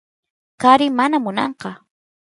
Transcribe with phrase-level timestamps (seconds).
[0.61, 1.69] kari mana munanqa